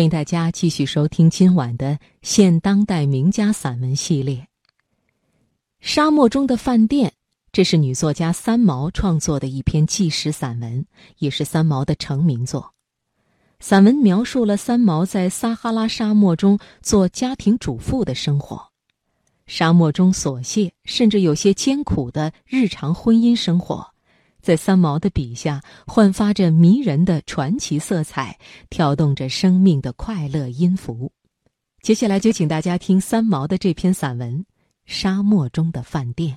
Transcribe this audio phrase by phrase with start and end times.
[0.00, 4.36] 欢迎大家继续收听今晚的现当代名家散文系列
[5.78, 7.10] 《沙漠中的饭店》。
[7.52, 10.86] 这是女作家三毛创作的一篇纪实散文，
[11.18, 12.72] 也是三毛的成名作。
[13.58, 18.70] 散文描述了三毛在撒哈拉沙漠中做家庭主妇的生活，
[19.46, 23.89] 沙漠中琐屑甚至有些艰苦的日常婚姻生活。
[24.42, 31.12] 在三毛的笔下，焕发着迷人的传奇色彩，跳动着生命的快乐音符。
[31.82, 34.40] 接下来就请大家听三毛的这篇散文
[34.84, 36.34] 《沙漠中的饭店》。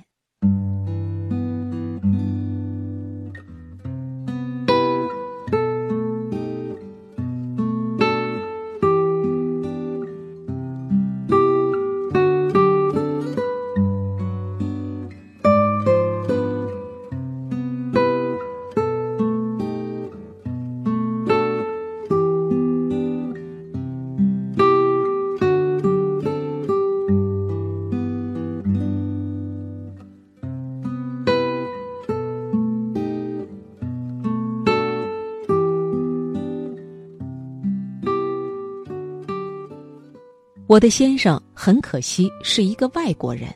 [40.74, 43.48] 我的先生很可惜是一个外国人，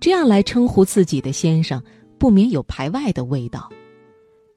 [0.00, 1.80] 这样来称呼自己的先生，
[2.18, 3.70] 不免有排外的味道。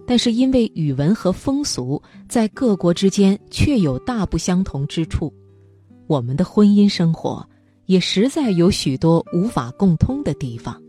[0.08, 5.32] 但是因为语文和风俗在各国之间确有大不相同之处，
[6.08, 7.48] 我们的婚姻生活
[7.86, 10.82] 也实在有许多无法共通的地方。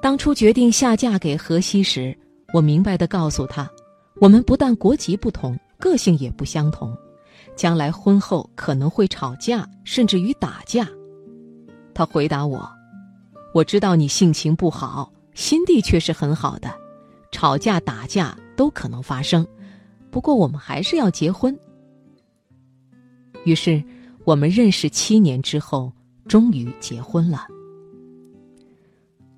[0.00, 2.16] 当初决定下嫁给荷西时，
[2.54, 3.70] 我明白的告诉他，
[4.22, 6.96] 我们不但国籍不同，个性也不相同。
[7.62, 10.84] 将来婚后可能会吵架，甚至于打架。
[11.94, 12.68] 他回答我
[13.54, 16.68] ：“我知道你性情不好，心地却是很好的，
[17.30, 19.46] 吵架打架都可能发生。
[20.10, 21.56] 不过我们还是要结婚。”
[23.46, 23.80] 于是，
[24.24, 25.92] 我们认识七年之后，
[26.26, 27.46] 终于结婚了。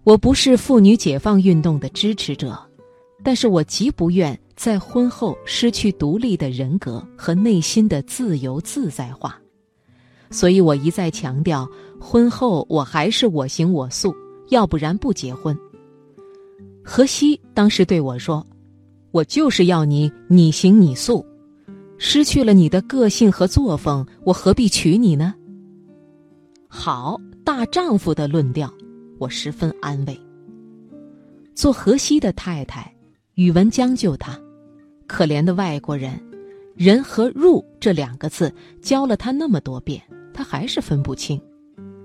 [0.03, 2.59] 我不是妇女解放运动的支持者，
[3.23, 4.41] 但是我极不愿。
[4.57, 9.37] 在婚后失去独立的人格和内心的自由自在化，
[10.31, 11.69] 所以我一再强调，
[12.01, 14.15] 婚后我还是我行我素，
[14.51, 15.57] 要不然不结婚。
[16.85, 18.47] 荷西当时对我说
[19.11, 21.25] ：“我就是要你你行你素，
[21.99, 25.35] 失去了你的个性和作风，我何必娶你呢？”
[26.69, 28.73] 好，大丈夫的论调，
[29.19, 30.19] 我十分安慰。
[31.55, 32.93] 做荷西的太太，
[33.35, 34.39] 宇文将就他。
[35.15, 36.21] 可怜的外国人，
[36.75, 38.53] 人和入这两个字
[38.83, 40.03] 教了他那么多遍，
[40.33, 41.41] 他还是分不清。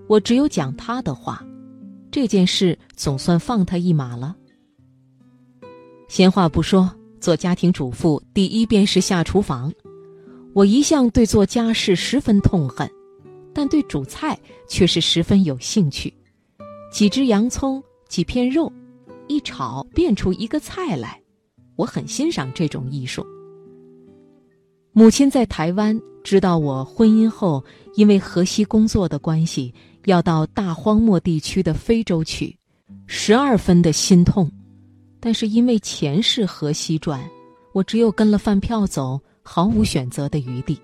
[0.07, 1.43] 我只有讲他的话，
[2.11, 4.35] 这件事总算放他一马了。
[6.07, 6.87] 闲话不说，
[7.19, 9.73] 做家庭主妇第一便是下厨房。
[10.53, 12.87] 我一向对做家事十分痛恨，
[13.55, 14.37] 但对煮菜
[14.67, 16.13] 却是十分有兴趣。
[16.91, 18.71] 几只洋葱，几片肉，
[19.27, 21.19] 一炒变出一个菜来。
[21.79, 23.25] 我很欣赏这种艺术。
[24.91, 27.63] 母亲在台湾知道我婚姻后，
[27.95, 29.73] 因为河西工作的关系，
[30.03, 32.53] 要到大荒漠地区的非洲去，
[33.07, 34.51] 十二分的心痛。
[35.21, 37.23] 但是因为钱是河西赚，
[37.73, 40.77] 我只有跟了饭票走，毫无选择的余地。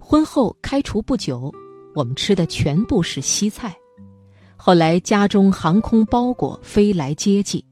[0.00, 1.54] 婚后开除不久，
[1.94, 3.72] 我们吃的全部是西菜。
[4.56, 7.64] 后来家中航空包裹飞来接济。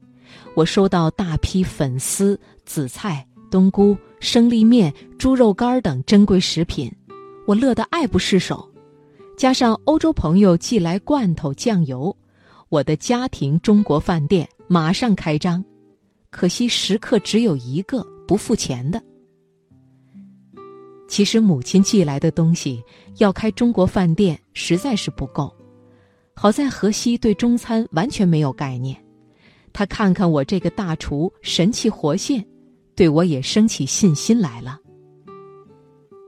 [0.55, 6.91] 我收到大批粉丝、紫菜、冬菇、生力面、猪肉干等珍贵食品，
[7.47, 8.69] 我乐得爱不释手。
[9.35, 12.15] 加上欧洲朋友寄来罐头、酱油，
[12.69, 15.63] 我的家庭中国饭店马上开张。
[16.29, 19.01] 可惜食客只有一个，不付钱的。
[21.07, 22.83] 其实母亲寄来的东西
[23.17, 25.51] 要开中国饭店实在是不够。
[26.35, 29.02] 好在荷西对中餐完全没有概念。
[29.73, 32.45] 他看看我这个大厨神气活现，
[32.95, 34.79] 对我也生起信心来了。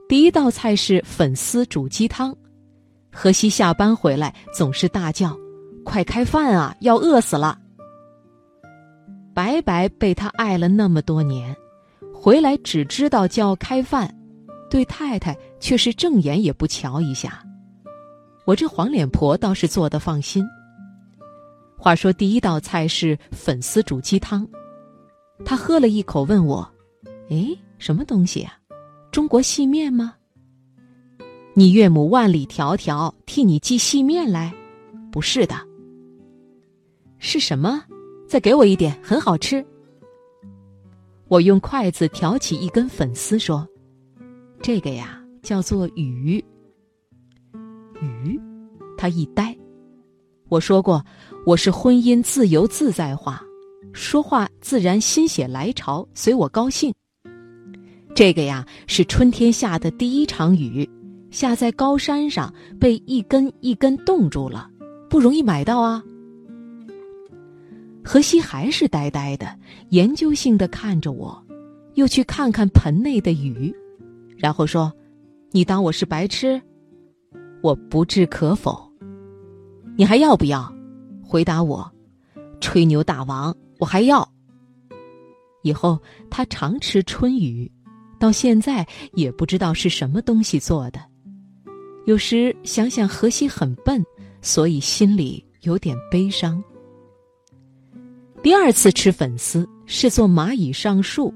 [0.08, 2.36] 第一道菜是粉丝煮鸡汤，
[3.12, 5.36] 荷西下班回来总是大叫
[5.84, 7.58] ：“快开饭啊，要饿死了！”
[9.32, 11.54] 白白被他爱了那么多年，
[12.12, 14.12] 回来只知道叫开饭，
[14.70, 17.42] 对太太却是正眼也不瞧一下。
[18.44, 20.44] 我这黄脸婆倒是做的放心。
[21.86, 24.44] 话说，第一道菜是粉丝煮鸡汤，
[25.44, 26.68] 他喝了一口，问我
[27.30, 28.58] ：“哎，什么东西呀？
[29.12, 30.12] 中国细面吗？
[31.54, 34.52] 你岳母万里迢迢替你寄细面来？
[35.12, 35.54] 不是的，
[37.20, 37.80] 是什么？
[38.26, 39.64] 再给我一点，很好吃。”
[41.28, 43.64] 我用筷子挑起一根粉丝，说
[44.60, 46.44] ：“这个呀叫做鱼。”
[48.02, 48.40] 鱼，
[48.98, 49.56] 他一呆。
[50.48, 51.04] 我说过，
[51.46, 53.40] 我是婚姻自由自在化，
[53.92, 56.92] 说话自然心血来潮，随我高兴。
[58.16, 60.90] 这个呀是春天下的第一场雨，
[61.30, 64.68] 下在高山上，被一根一根冻住了，
[65.08, 66.02] 不容易买到啊。
[68.04, 69.56] 荷西还是呆呆的，
[69.90, 71.40] 研究性的看着我，
[71.94, 73.72] 又去看看盆内的雨，
[74.36, 74.92] 然后说
[75.52, 76.60] ：“你当我是白痴？
[77.62, 78.84] 我不置可否。”
[79.96, 80.75] 你还要不要？
[81.26, 81.90] 回答我，
[82.60, 84.26] 吹牛大王，我还要。
[85.62, 86.00] 以后
[86.30, 87.70] 他常吃春雨，
[88.20, 91.00] 到现在也不知道是什么东西做的。
[92.04, 94.00] 有时想想荷西很笨，
[94.40, 96.62] 所以心里有点悲伤。
[98.42, 101.34] 第二次吃粉丝是做蚂蚁上树，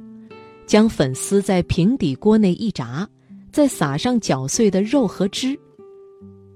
[0.65, 3.09] 将粉丝在平底锅内一炸，
[3.51, 5.59] 再撒上搅碎的肉和汁。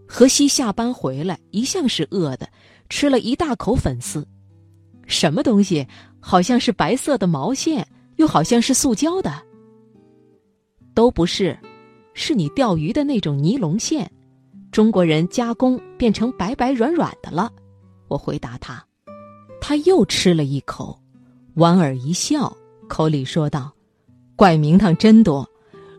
[0.06, 2.48] 荷西下班回来，一向是饿的，
[2.88, 4.26] 吃了一大口粉丝。
[5.06, 5.86] 什么东西？
[6.20, 7.86] 好像是白色的毛线，
[8.16, 9.30] 又好像是塑胶的。
[10.94, 11.58] 都不是，
[12.14, 14.10] 是你钓鱼的那种尼龙线，
[14.72, 17.52] 中国人加工变成白白软软的了。
[18.08, 18.82] 我回答他，
[19.60, 20.98] 他又吃了一口，
[21.54, 22.56] 莞尔一笑，
[22.88, 23.70] 口里说道
[24.36, 25.46] ：“怪名堂真多，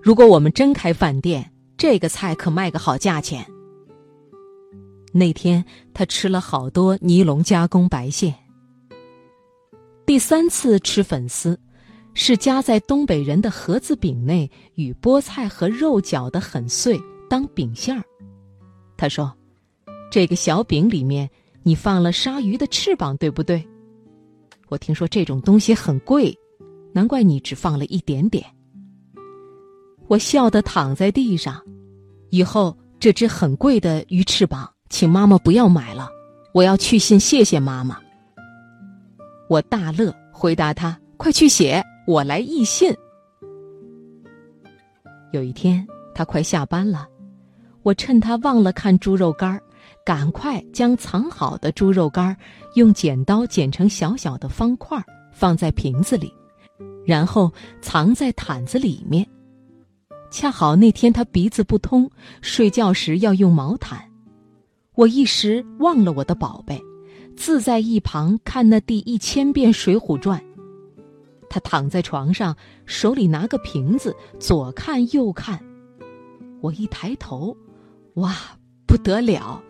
[0.02, 3.46] 如果我们真开饭店，这个菜可卖个好价钱。”
[5.18, 5.64] 那天
[5.94, 8.36] 他吃了好多尼龙加工白线。
[10.06, 11.58] 第三次吃粉丝，
[12.14, 18.04] 是夹在东北人的盒子饼内，与菠菜和肉搅得很碎，当饼馅儿。
[18.98, 19.34] 他说
[20.12, 21.30] ：“这个小饼里面
[21.64, 23.66] 你放了鲨鱼的翅膀，对不对？”
[24.68, 26.38] 我听说这种东西很贵，
[26.92, 28.46] 难怪你只放了一点点。
[30.08, 31.64] 我笑得躺在地上。
[32.32, 34.70] 以后这只很贵的鱼翅膀。
[34.90, 36.10] 请妈妈不要买了，
[36.54, 37.98] 我要去信谢谢妈妈。
[39.50, 42.96] 我大乐，回答他：“快去写，我来译信。”
[45.32, 47.08] 有一天，他快下班了，
[47.84, 49.62] 我趁他忘了看猪肉干儿，
[50.06, 52.38] 赶快将藏好的猪肉干儿
[52.76, 54.98] 用剪刀剪成小小的方块，
[55.34, 56.34] 放在瓶子里，
[57.06, 57.52] 然后
[57.82, 59.28] 藏在毯子里面。
[60.32, 62.10] 恰好那天他鼻子不通，
[62.42, 64.00] 睡觉时要用毛毯。
[64.96, 66.82] 我一时忘了我的宝贝，
[67.36, 70.40] 自在一旁看那第一千遍《水浒传》。
[71.50, 72.56] 他躺在床上，
[72.86, 75.60] 手里拿个瓶子，左看右看。
[76.62, 77.56] 我一抬头，
[78.16, 78.34] 哇，
[78.88, 79.62] 不得了！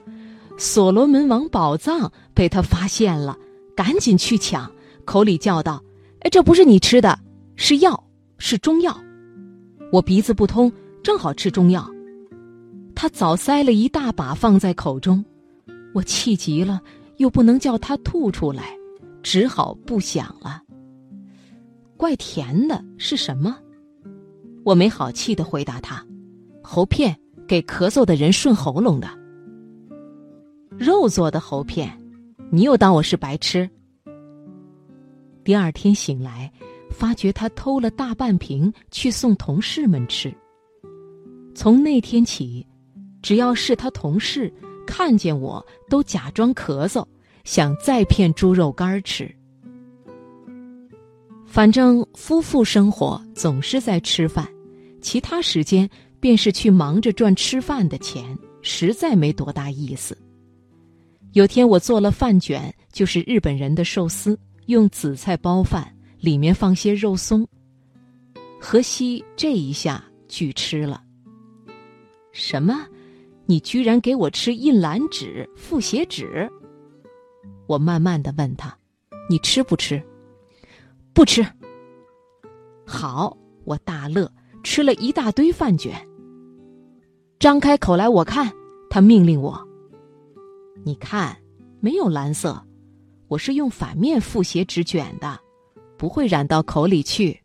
[0.57, 3.35] 所罗门王宝藏被他发现了，
[3.75, 4.71] 赶紧去抢，
[5.05, 5.83] 口里叫道
[6.21, 7.19] ：“哎，这不是你吃的，
[7.55, 8.01] 是药，
[8.37, 8.95] 是中药。
[9.91, 10.71] 我鼻子不通，
[11.03, 11.89] 正好吃中药。”
[13.05, 15.23] 他早塞了一大把放在口中，
[15.93, 16.81] 我气急了，
[17.17, 18.75] 又不能叫他吐出来，
[19.21, 20.59] 只好不想了。
[21.97, 23.55] 怪甜的是什么？
[24.63, 26.03] 我没好气的回答他
[26.65, 27.15] ：“喉片，
[27.47, 29.07] 给咳嗽的人顺喉咙的。
[30.75, 31.95] 肉做的喉片，
[32.49, 33.69] 你又当我是白痴？”
[35.45, 36.51] 第二天醒来，
[36.89, 40.35] 发觉他偷了大半瓶去送同事们吃。
[41.53, 42.65] 从那天起。
[43.25, 44.53] 只要是他同事
[44.85, 47.03] 看见我都假装咳嗽，
[47.43, 49.35] 想再骗猪肉干吃。
[51.47, 54.47] 反正夫妇生活总是在吃饭，
[55.01, 55.89] 其他时间
[56.19, 60.15] 便是去忙着赚吃饭的钱，实在没多大意思。
[61.31, 67.43] 有天我做了饭卷，就是日本人的寿司，用紫菜包饭，里面放些肉松。
[68.61, 71.01] 河西这一下拒吃了。
[72.31, 72.85] 什么？
[73.45, 76.49] 你居然给我吃印蓝纸、复写纸！
[77.67, 78.75] 我慢慢的问他
[79.29, 80.01] ：“你吃不吃？”
[81.13, 81.45] 不吃。
[82.85, 84.31] 好，我大乐，
[84.63, 85.93] 吃了一大堆饭卷。
[87.39, 88.51] 张开口来，我看。
[88.89, 89.61] 他命令我
[90.85, 91.35] ：“你看，
[91.81, 92.65] 没有蓝色，
[93.27, 95.37] 我是用反面复写纸卷的，
[95.97, 97.37] 不会染到口里去。”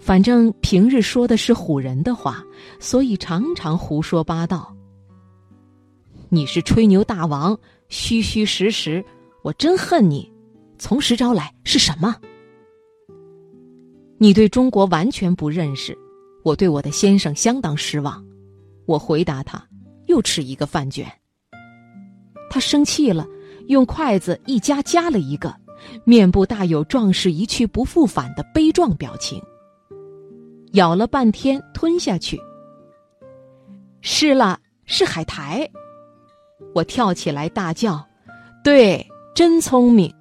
[0.00, 2.42] 反正平日说的是唬人的话，
[2.80, 4.74] 所以常常胡说八道。
[6.30, 7.56] 你是吹牛大王，
[7.88, 9.04] 虚虚实实，
[9.42, 10.28] 我真恨你。
[10.78, 12.16] 从实招来是什么？
[14.16, 15.96] 你对中国完全不认识，
[16.42, 18.24] 我对我的先生相当失望。
[18.86, 19.62] 我回答他，
[20.06, 21.06] 又吃一个饭卷。
[22.48, 23.26] 他生气了，
[23.68, 25.54] 用筷子一夹夹了一个，
[26.04, 29.40] 面部大有壮士一去不复返的悲壮表情。
[30.72, 32.38] 咬了半天吞下去。
[34.02, 35.68] 是了，是海苔。
[36.74, 38.04] 我跳起来大叫
[38.62, 40.12] ：“对，真聪明！”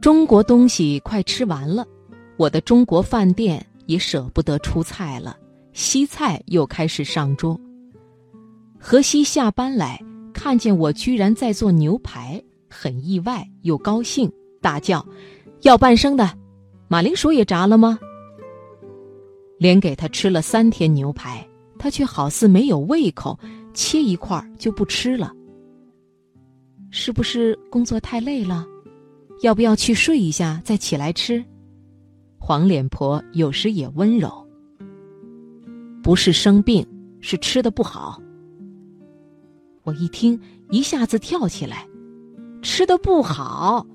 [0.00, 1.86] 中国东西快吃完了，
[2.36, 5.36] 我的中国饭店也舍不得出菜了，
[5.72, 7.58] 西菜又开始上桌。
[8.78, 10.00] 荷西下班来，
[10.32, 14.30] 看见我居然在做牛排，很意外又高兴，
[14.62, 15.04] 大叫
[15.62, 16.30] ：“要半生的，
[16.88, 17.98] 马铃薯也炸了吗？”
[19.60, 21.46] 连给他吃了三天牛排，
[21.78, 23.38] 他却好似没有胃口，
[23.74, 25.30] 切一块就不吃了。
[26.90, 28.66] 是不是工作太累了？
[29.42, 31.44] 要不要去睡一下再起来吃？
[32.38, 34.32] 黄脸婆有时也温柔。
[36.02, 36.86] 不是生病，
[37.20, 38.18] 是吃的不好。
[39.82, 40.40] 我一听，
[40.70, 41.86] 一下子跳起来，
[42.62, 43.86] 吃的不好。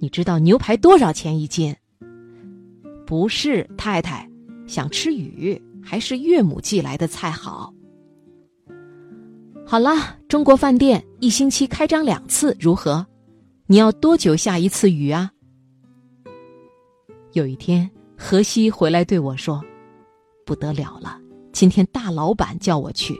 [0.00, 1.72] 你知道牛排多少钱一斤？
[3.06, 4.28] 不是太太，
[4.66, 7.72] 想吃鱼，还是岳母寄来的菜好。
[9.64, 13.06] 好了，中国饭店一星期开张两次，如何？
[13.66, 15.30] 你要多久下一次雨啊？
[17.32, 19.62] 有一天，荷西回来对我说
[20.46, 21.20] ：“不得了了，
[21.52, 23.18] 今天大老板叫我去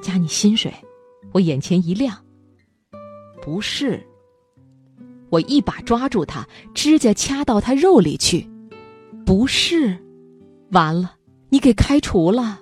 [0.00, 0.72] 加你薪水。”
[1.32, 2.16] 我眼前一亮。
[3.42, 4.02] 不是，
[5.28, 8.48] 我一把抓住他，指甲掐到他肉里去。
[9.26, 9.98] 不是，
[10.70, 11.14] 完了，
[11.48, 12.60] 你给开除了。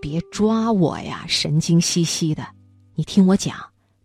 [0.00, 2.46] 别抓我呀，神经兮兮的！
[2.94, 3.56] 你听我讲。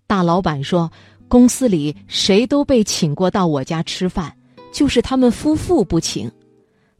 [0.07, 0.91] 大老板说
[1.29, 4.35] ：“公司里谁都被请过到我家吃饭，
[4.71, 6.31] 就是他们夫妇不请。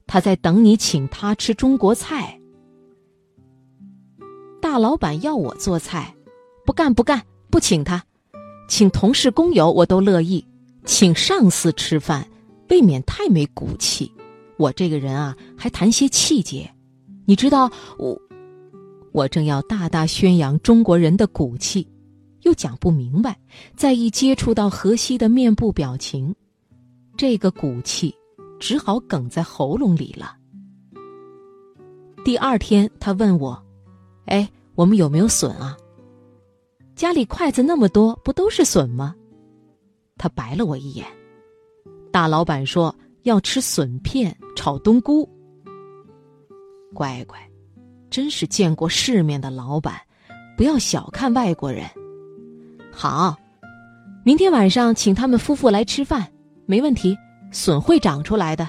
[0.05, 2.39] 他在等你请他吃中国菜。
[4.61, 6.13] 大老板要我做菜，
[6.65, 8.03] 不干不干，不请他，
[8.67, 10.45] 请同事工友我都乐意，
[10.85, 12.27] 请上司吃饭
[12.69, 14.11] 未免太没骨气。
[14.57, 16.69] 我这个人啊，还谈些气节，
[17.25, 18.19] 你知道我，
[19.11, 21.87] 我正要大大宣扬中国人的骨气。”
[22.43, 23.39] 又讲不明白，
[23.73, 26.35] 再一接触到荷西的面部表情，
[27.15, 28.13] 这个骨气
[28.59, 30.35] 只好哽在喉咙里了。
[32.25, 33.57] 第二天，他问我
[34.27, 34.45] ：“哎，
[34.75, 35.77] 我们有没有笋啊？
[36.97, 39.15] 家里筷子那么多，不都是笋吗？”
[40.19, 41.07] 他白了我一眼。
[42.11, 45.27] 大老板说要吃笋片炒冬菇。
[46.93, 47.37] 乖乖，
[48.09, 49.99] 真是见过世面的老板，
[50.55, 51.85] 不要小看外国人。
[52.91, 53.35] 好，
[54.23, 56.31] 明天晚上请他们夫妇来吃饭，
[56.65, 57.17] 没问题。
[57.51, 58.67] 笋会长出来的。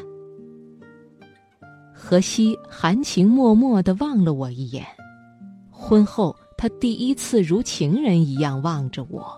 [1.94, 4.84] 荷西含情脉脉的望了我一眼，
[5.70, 9.34] 婚后他第一次如情人一样望着我。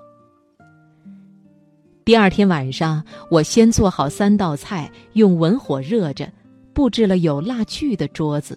[2.07, 6.33] 第二天晚上，我先做好三道菜，用文火热着，
[6.73, 8.57] 布置了有蜡炬的桌子，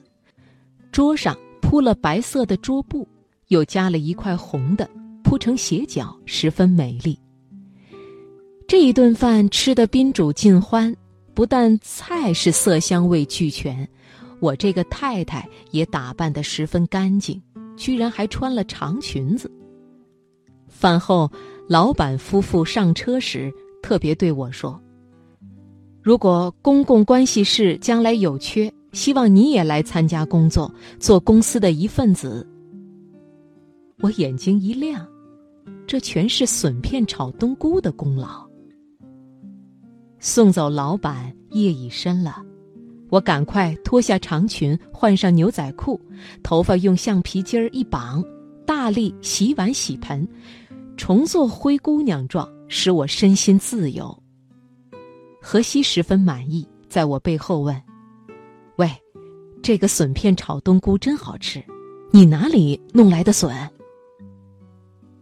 [0.92, 3.08] 桌上铺了白色的桌布，
[3.48, 4.88] 又加了一块红的。
[5.24, 7.18] 铺成斜角，十分美丽。
[8.68, 10.96] 这一顿饭吃得宾主尽欢，
[11.34, 13.88] 不但菜是色香味俱全，
[14.40, 17.42] 我这个太太也打扮得十分干净，
[17.76, 19.52] 居然还穿了长裙子。
[20.68, 21.32] 饭后，
[21.70, 24.82] 老板夫妇上车时特别对我说
[26.02, 32.44] ：“如果公共关系室将来有缺，希望你也来参加工作，做公司的一份子。”
[34.02, 35.08] 我眼睛一亮。
[35.86, 38.44] 这全是笋片炒冬菇的功劳。
[40.20, 42.44] 送走老板，夜已深了，
[43.10, 46.02] 我赶快脱下长裙，换上牛仔裤，
[46.42, 48.24] 头发用橡皮筋儿一绑，
[48.66, 50.28] 大力洗碗洗盆，
[51.00, 54.22] 重做灰姑娘状，使我身心自由。
[55.42, 57.82] 荷西十分满意，在我背后问
[58.76, 58.92] ：“喂，
[59.64, 61.64] 这个笋片炒冬菇真好吃，
[62.12, 63.50] 你哪里弄来的笋？”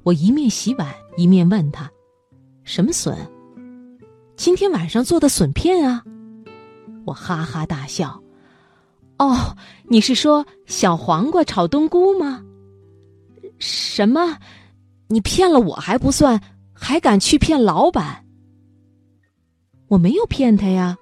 [0.01, 1.87] 我一面洗碗一面问他
[2.65, 3.15] ：“什么笋？
[4.35, 6.03] 今天晚上做的笋片啊！”
[7.05, 8.19] 我哈哈大笑
[9.19, 9.55] ：“哦，
[9.87, 12.43] 你是说小黄瓜炒冬菇吗？
[13.59, 14.35] 什么？
[15.07, 16.39] 你骗了我还不算，
[16.73, 18.25] 还敢去骗老板？
[19.87, 20.97] 我没有骗他呀，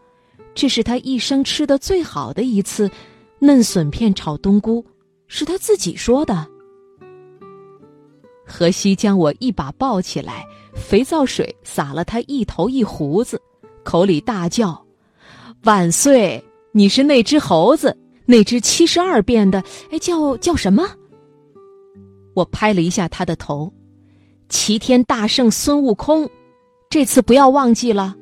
[0.53, 2.89] 这是他一生吃的最好的一次
[3.39, 4.85] 嫩笋片炒冬菇，
[5.27, 6.47] 是他自己说的。”
[8.45, 10.45] 荷西将我一把抱起来，
[10.75, 13.41] 肥皂水洒了他一头一胡子，
[13.83, 14.85] 口里大叫
[15.65, 16.43] ：“万岁！
[16.71, 20.87] 你是那只猴子，那只七十二变的，哎，叫叫什么？”
[22.35, 23.73] 我拍了一下他的头
[24.49, 26.29] ：“齐天大圣孙悟空，
[26.89, 28.15] 这次不要忘记了。”